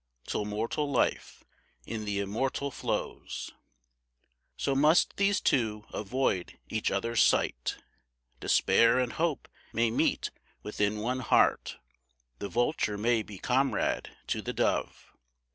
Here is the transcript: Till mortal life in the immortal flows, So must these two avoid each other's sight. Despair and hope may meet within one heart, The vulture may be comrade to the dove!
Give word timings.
Till 0.25 0.45
mortal 0.45 0.89
life 0.91 1.43
in 1.85 2.05
the 2.05 2.17
immortal 2.19 2.71
flows, 2.71 3.51
So 4.57 4.73
must 4.73 5.15
these 5.17 5.39
two 5.39 5.85
avoid 5.93 6.57
each 6.69 6.89
other's 6.89 7.21
sight. 7.21 7.77
Despair 8.39 8.97
and 8.97 9.13
hope 9.13 9.47
may 9.73 9.91
meet 9.91 10.31
within 10.63 10.97
one 10.97 11.19
heart, 11.19 11.77
The 12.39 12.49
vulture 12.49 12.97
may 12.97 13.21
be 13.21 13.37
comrade 13.37 14.09
to 14.25 14.41
the 14.41 14.53
dove! 14.53 15.13